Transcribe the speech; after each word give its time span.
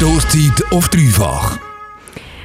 Stoßzeit 0.00 0.72
auf 0.72 0.88
dreifach. 0.88 1.58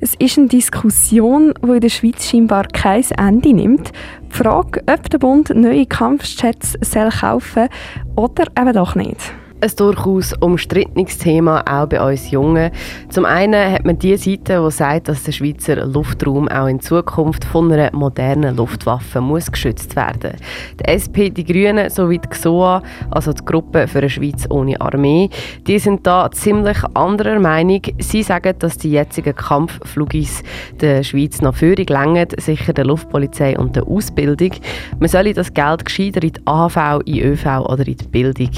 Es 0.00 0.14
ist 0.18 0.36
eine 0.36 0.48
Diskussion, 0.48 1.54
die 1.64 1.70
in 1.70 1.80
der 1.80 1.88
Schweiz 1.88 2.28
scheinbar 2.28 2.68
kein 2.68 3.02
Ende 3.16 3.54
nimmt. 3.54 3.90
Die 4.30 4.36
Frage, 4.36 4.82
ob 4.86 5.08
der 5.08 5.16
Bund 5.16 5.48
neue 5.54 5.86
Kampfjets 5.86 6.76
kaufen 7.20 7.40
soll 7.54 7.68
oder 8.16 8.48
eben 8.54 8.72
doch 8.74 8.94
nicht 8.96 9.32
ein 9.60 9.70
durchaus 9.76 10.32
umstrittenes 10.34 11.18
Thema, 11.18 11.62
auch 11.68 11.86
bei 11.86 12.00
uns 12.00 12.30
Jungen. 12.30 12.70
Zum 13.08 13.24
einen 13.24 13.72
hat 13.72 13.84
man 13.84 13.98
die 13.98 14.16
Seite, 14.16 14.62
die 14.64 14.70
sagt, 14.70 15.08
dass 15.08 15.24
der 15.24 15.32
Schweizer 15.32 15.84
Luftraum 15.84 16.48
auch 16.48 16.66
in 16.66 16.80
Zukunft 16.80 17.44
von 17.44 17.72
einer 17.72 17.90
modernen 17.92 18.56
Luftwaffe 18.56 19.20
muss 19.20 19.50
geschützt 19.50 19.96
werden 19.96 20.32
Die 20.78 20.84
SP, 20.86 21.30
die 21.30 21.44
Grünen 21.44 21.90
sowie 21.90 22.18
die 22.18 22.28
GSOA, 22.28 22.82
also 23.10 23.32
die 23.32 23.44
Gruppe 23.44 23.88
für 23.88 23.98
eine 23.98 24.10
Schweiz 24.10 24.46
ohne 24.48 24.80
Armee, 24.80 25.28
die 25.66 25.78
sind 25.78 26.06
da 26.06 26.30
ziemlich 26.30 26.78
anderer 26.94 27.40
Meinung. 27.40 27.82
Sie 27.98 28.22
sagen, 28.22 28.54
dass 28.60 28.78
die 28.78 28.92
jetzigen 28.92 29.34
Kampfflugis 29.34 30.42
der 30.80 31.02
Schweiz 31.02 31.40
noch 31.40 31.56
Führung 31.56 31.86
länger, 31.86 32.26
sicher 32.38 32.72
der 32.72 32.84
Luftpolizei 32.84 33.58
und 33.58 33.74
der 33.74 33.88
Ausbildung. 33.88 34.52
Man 35.00 35.08
solle 35.08 35.32
das 35.32 35.52
Geld 35.52 35.84
gescheiter 35.84 36.22
in 36.22 36.32
die 36.32 36.40
AV, 36.46 37.00
in 37.04 37.18
ÖV 37.24 37.46
oder 37.66 37.86
in 37.86 37.96
die 37.96 38.08
Bildung 38.08 38.50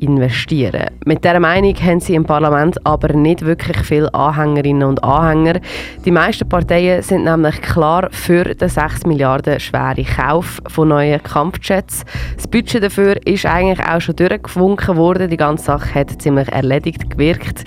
investieren. 0.00 0.86
Mit 1.04 1.24
dieser 1.24 1.40
Meinung 1.40 1.74
haben 1.74 2.00
sie 2.00 2.14
im 2.14 2.24
Parlament 2.24 2.84
aber 2.84 3.12
nicht 3.14 3.44
wirklich 3.44 3.78
viele 3.78 4.12
Anhängerinnen 4.14 4.88
und 4.88 5.02
Anhänger. 5.02 5.60
Die 6.04 6.10
meisten 6.10 6.48
Parteien 6.48 7.02
sind 7.02 7.24
nämlich 7.24 7.60
klar 7.62 8.08
für 8.10 8.44
den 8.44 8.68
6 8.68 9.06
Milliarden 9.06 9.60
schweren 9.60 10.04
Kauf 10.04 10.58
von 10.68 10.88
neuen 10.88 11.22
Kampfjets. 11.22 12.04
Das 12.36 12.48
Budget 12.48 12.82
dafür 12.82 13.16
ist 13.26 13.46
eigentlich 13.46 13.86
auch 13.86 14.00
schon 14.00 14.16
durchgewunken 14.16 14.96
worden. 14.96 15.30
Die 15.30 15.36
ganze 15.36 15.64
Sache 15.64 15.94
hat 15.94 16.20
ziemlich 16.22 16.48
erledigt 16.48 17.10
gewirkt. 17.10 17.64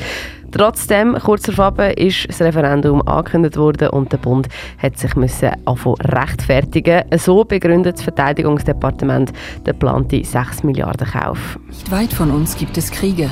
Trotzdem, 0.51 1.17
kurz 1.23 1.43
darauf 1.43 1.79
ist 1.95 2.27
das 2.27 2.41
Referendum 2.41 3.07
angekündigt 3.07 3.55
worden 3.55 3.89
und 3.89 4.11
der 4.11 4.17
Bund 4.17 4.47
hat 4.77 4.97
sich 4.97 5.15
müssen 5.15 5.51
rechtfertigen. 5.65 7.03
So 7.17 7.45
begründet 7.45 7.97
das 7.97 8.03
Verteidigungsdepartement 8.03 9.31
den 9.59 9.63
geplanten 9.63 10.23
6 10.23 10.63
Milliarden 10.63 11.07
Kauf. 11.07 11.57
Nicht 11.67 11.89
weit 11.91 12.13
von 12.13 12.31
uns 12.31 12.57
gibt 12.57 12.77
es 12.77 12.91
Kriege. 12.91 13.31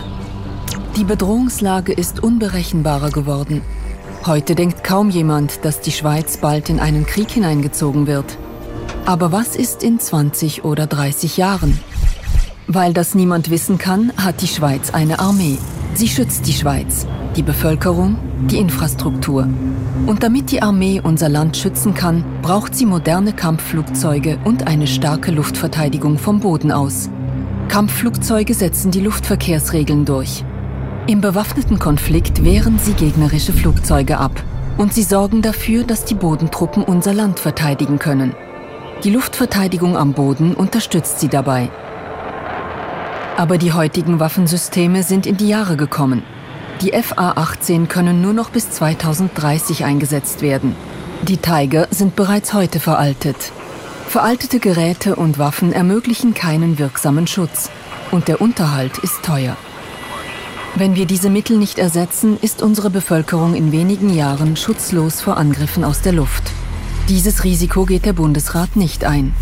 Die 0.95 1.03
Bedrohungslage 1.03 1.93
ist 1.93 2.23
unberechenbarer 2.23 3.11
geworden. 3.11 3.61
Heute 4.25 4.55
denkt 4.55 4.83
kaum 4.83 5.09
jemand, 5.09 5.63
dass 5.63 5.81
die 5.81 5.91
Schweiz 5.91 6.37
bald 6.37 6.69
in 6.69 6.79
einen 6.79 7.05
Krieg 7.05 7.31
hineingezogen 7.31 8.07
wird. 8.07 8.37
Aber 9.05 9.31
was 9.31 9.55
ist 9.55 9.83
in 9.83 9.99
20 9.99 10.65
oder 10.65 10.87
30 10.87 11.37
Jahren? 11.37 11.79
Weil 12.67 12.93
das 12.93 13.15
niemand 13.15 13.49
wissen 13.49 13.77
kann, 13.77 14.11
hat 14.17 14.41
die 14.41 14.47
Schweiz 14.47 14.93
eine 14.93 15.19
Armee. 15.19 15.57
Sie 15.93 16.07
schützt 16.07 16.47
die 16.47 16.53
Schweiz, 16.53 17.07
die 17.35 17.43
Bevölkerung, 17.43 18.17
die 18.49 18.57
Infrastruktur. 18.57 19.47
Und 20.05 20.23
damit 20.23 20.51
die 20.51 20.61
Armee 20.61 21.01
unser 21.03 21.29
Land 21.29 21.57
schützen 21.57 21.93
kann, 21.93 22.23
braucht 22.41 22.75
sie 22.75 22.85
moderne 22.85 23.33
Kampfflugzeuge 23.33 24.37
und 24.45 24.67
eine 24.67 24.87
starke 24.87 25.31
Luftverteidigung 25.31 26.17
vom 26.17 26.39
Boden 26.39 26.71
aus. 26.71 27.09
Kampfflugzeuge 27.67 28.53
setzen 28.53 28.91
die 28.91 29.01
Luftverkehrsregeln 29.01 30.05
durch. 30.05 30.43
Im 31.07 31.21
bewaffneten 31.21 31.79
Konflikt 31.79 32.43
wehren 32.43 32.79
sie 32.79 32.93
gegnerische 32.93 33.53
Flugzeuge 33.53 34.19
ab. 34.19 34.43
Und 34.77 34.93
sie 34.93 35.03
sorgen 35.03 35.41
dafür, 35.41 35.83
dass 35.83 36.05
die 36.05 36.15
Bodentruppen 36.15 36.83
unser 36.83 37.13
Land 37.13 37.39
verteidigen 37.39 37.99
können. 37.99 38.33
Die 39.03 39.09
Luftverteidigung 39.09 39.97
am 39.97 40.13
Boden 40.13 40.53
unterstützt 40.53 41.19
sie 41.19 41.27
dabei. 41.27 41.69
Aber 43.39 43.57
die 43.57 43.71
heutigen 43.71 44.19
Waffensysteme 44.19 45.01
sind 45.01 45.25
in 45.25 45.37
die 45.37 45.47
Jahre 45.47 45.77
gekommen. 45.77 46.23
Die 46.81 46.91
FA-18 46.91 47.87
können 47.87 48.21
nur 48.21 48.33
noch 48.33 48.49
bis 48.49 48.69
2030 48.69 49.85
eingesetzt 49.85 50.41
werden. 50.41 50.75
Die 51.21 51.37
Tiger 51.37 51.87
sind 51.89 52.17
bereits 52.17 52.51
heute 52.51 52.81
veraltet. 52.81 53.53
Veraltete 54.09 54.59
Geräte 54.59 55.15
und 55.15 55.39
Waffen 55.39 55.71
ermöglichen 55.71 56.33
keinen 56.33 56.79
wirksamen 56.79 57.27
Schutz 57.27 57.69
und 58.11 58.27
der 58.27 58.41
Unterhalt 58.41 58.97
ist 58.97 59.23
teuer. 59.23 59.55
Wenn 60.75 60.95
wir 60.95 61.05
diese 61.05 61.29
Mittel 61.29 61.57
nicht 61.57 61.79
ersetzen, 61.79 62.37
ist 62.41 62.61
unsere 62.61 62.89
Bevölkerung 62.89 63.55
in 63.55 63.71
wenigen 63.71 64.13
Jahren 64.13 64.57
schutzlos 64.57 65.21
vor 65.21 65.37
Angriffen 65.37 65.85
aus 65.85 66.01
der 66.01 66.11
Luft. 66.11 66.51
Dieses 67.07 67.45
Risiko 67.45 67.85
geht 67.85 68.05
der 68.05 68.11
Bundesrat 68.11 68.75
nicht 68.75 69.05
ein. 69.05 69.33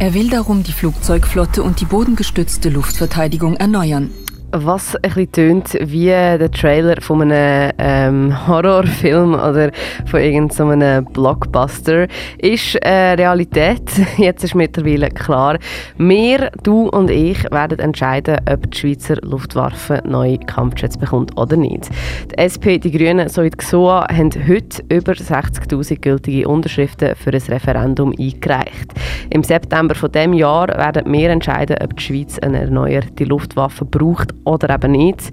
Er 0.00 0.14
will 0.14 0.30
darum 0.30 0.62
die 0.62 0.72
Flugzeugflotte 0.72 1.62
und 1.62 1.82
die 1.82 1.84
bodengestützte 1.84 2.70
Luftverteidigung 2.70 3.56
erneuern 3.56 4.10
was 4.52 4.96
ein 4.96 5.02
bisschen 5.02 5.32
tönt 5.32 5.78
wie 5.80 6.06
der 6.06 6.50
Trailer 6.50 7.00
von 7.00 7.22
einem 7.22 7.72
ähm, 7.78 8.46
Horrorfilm 8.48 9.34
oder 9.34 9.70
von 10.06 10.20
irgendeinem 10.20 11.04
Blockbuster, 11.04 12.06
ist 12.38 12.74
äh, 12.76 13.12
Realität. 13.14 13.90
Jetzt 14.16 14.44
ist 14.44 14.54
mittlerweile 14.54 15.08
klar, 15.10 15.58
wir, 15.98 16.50
du 16.62 16.88
und 16.88 17.10
ich, 17.10 17.44
werden 17.50 17.78
entscheiden, 17.78 18.38
ob 18.50 18.70
die 18.70 18.78
Schweizer 18.78 19.16
Luftwaffe 19.22 20.02
neue 20.06 20.38
Kampfjets 20.38 20.98
bekommt 20.98 21.36
oder 21.38 21.56
nicht. 21.56 21.88
Die 22.30 22.38
SP, 22.38 22.78
die 22.78 22.90
Grünen 22.90 23.28
sowie 23.28 23.50
die 23.50 23.56
GSOA 23.56 24.06
haben 24.12 24.30
heute 24.48 24.82
über 24.88 25.12
60'000 25.12 26.00
gültige 26.00 26.48
Unterschriften 26.48 27.14
für 27.14 27.30
ein 27.30 27.42
Referendum 27.42 28.14
eingereicht. 28.18 28.92
Im 29.30 29.42
September 29.44 29.94
von 29.94 30.10
dem 30.12 30.32
Jahr 30.32 30.68
werden 30.68 31.12
wir 31.12 31.30
entscheiden, 31.30 31.76
ob 31.82 31.96
die 31.96 32.02
Schweiz 32.02 32.38
eine 32.38 32.60
erneuerte 32.60 33.24
Luftwaffe 33.24 33.84
braucht 33.84 34.34
oder 34.44 34.74
eben 34.74 34.92
nicht. 34.92 35.30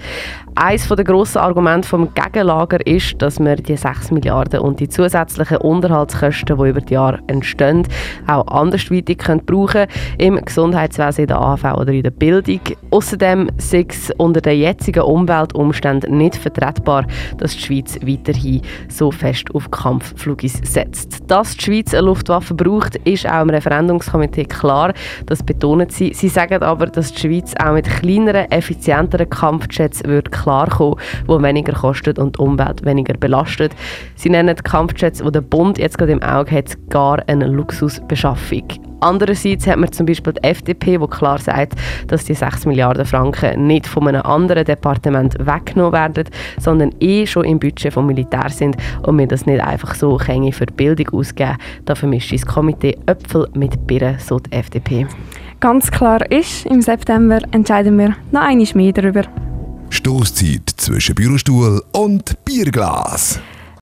Eines 0.55 0.87
der 0.87 1.03
grossen 1.03 1.37
Argumente 1.37 1.87
vom 1.87 2.09
Gegenlager 2.15 2.85
ist, 2.87 3.21
dass 3.21 3.39
wir 3.39 3.55
die 3.57 3.77
6 3.77 4.09
Milliarden 4.09 4.59
und 4.59 4.79
die 4.79 4.89
zusätzlichen 4.89 5.57
Unterhaltskosten, 5.57 6.57
die 6.57 6.69
über 6.69 6.81
die 6.81 6.95
Jahre 6.95 7.19
entstehen, 7.27 7.87
auch 8.25 8.47
andersweitig 8.47 9.19
können 9.19 9.45
brauchen 9.45 9.85
im 10.17 10.43
Gesundheitswesen, 10.43 11.21
in 11.21 11.27
der 11.27 11.39
AV 11.39 11.63
oder 11.75 11.93
in 11.93 12.01
der 12.01 12.09
Bildung. 12.09 12.59
Außerdem 12.89 13.49
ist 13.57 13.73
es 13.73 14.11
unter 14.17 14.41
den 14.41 14.59
jetzigen 14.59 15.03
Umweltumständen 15.03 16.17
nicht 16.17 16.35
vertretbar, 16.35 17.05
dass 17.37 17.51
die 17.51 17.61
Schweiz 17.61 17.99
weiterhin 18.01 18.61
so 18.89 19.11
fest 19.11 19.53
auf 19.53 19.69
Kampfflugis 19.69 20.59
setzt. 20.63 21.29
Dass 21.29 21.55
die 21.55 21.65
Schweiz 21.65 21.93
eine 21.93 22.07
Luftwaffe 22.07 22.55
braucht, 22.55 22.95
ist 23.07 23.29
auch 23.29 23.43
im 23.43 23.51
Referendumskomitee 23.51 24.45
klar. 24.45 24.93
Das 25.27 25.43
betonen 25.43 25.89
sie. 25.89 26.13
Sie 26.13 26.29
sagen 26.29 26.63
aber, 26.63 26.87
dass 26.87 27.13
die 27.13 27.19
Schweiz 27.19 27.53
auch 27.63 27.73
mit 27.73 27.87
kleineren, 27.87 28.47
effizienteren 28.97 29.29
Kampfjets 29.29 30.03
wird 30.03 30.31
klarkommen, 30.31 30.99
die 31.23 31.43
weniger 31.43 31.73
kosten 31.73 32.17
und 32.17 32.37
die 32.37 32.41
Umwelt 32.41 32.83
weniger 32.85 33.13
belastet. 33.13 33.73
Sie 34.15 34.29
nennen 34.29 34.55
die 34.55 34.63
Kampfjets, 34.63 35.21
die 35.21 35.31
der 35.31 35.41
Bund 35.41 35.77
jetzt 35.77 35.97
gerade 35.97 36.13
im 36.13 36.23
Auge 36.23 36.55
hat, 36.55 36.77
gar 36.89 37.21
eine 37.27 37.47
Luxusbeschaffung. 37.47 38.63
Andererseits 38.99 39.67
hat 39.67 39.77
man 39.77 39.91
zum 39.91 40.07
Beispiel 40.07 40.33
die 40.33 40.43
FDP, 40.43 40.97
die 40.97 41.07
klar 41.07 41.37
sagt, 41.37 41.73
dass 42.07 42.25
die 42.25 42.33
6 42.33 42.65
Milliarden 42.65 43.05
Franken 43.05 43.67
nicht 43.67 43.85
von 43.85 44.07
einem 44.07 44.23
anderen 44.23 44.65
Departement 44.65 45.35
weggenommen 45.39 45.93
werden, 45.93 46.23
sondern 46.59 46.89
eh 46.99 47.27
schon 47.27 47.45
im 47.45 47.59
Budget 47.59 47.93
vom 47.93 48.07
Militär 48.07 48.49
sind 48.49 48.75
und 49.03 49.19
wir 49.19 49.27
das 49.27 49.45
nicht 49.45 49.61
einfach 49.61 49.93
so 49.93 50.17
für 50.17 50.65
Bildung 50.65 51.19
ausgeben. 51.19 51.57
Da 51.85 51.93
vermischt 51.93 52.33
das 52.33 52.45
Komitee 52.45 52.97
Äpfel 53.05 53.47
mit 53.53 53.85
Birnen, 53.85 54.17
so 54.17 54.39
die 54.39 54.51
FDP. 54.51 55.05
Ganz 55.59 55.89
klar 55.89 56.29
ist, 56.31 56.65
im 56.67 56.81
September 56.81 57.39
entscheiden 57.51 57.97
wir 57.97 58.15
noch 58.31 58.41
einmal 58.41 58.67
mehr 58.75 58.93
darüber. 58.93 59.23
Stoßzeit 59.89 60.69
zwischen 60.77 61.15
Bürostuhl 61.15 61.81
und 61.93 62.45
Bierglas. 62.45 63.39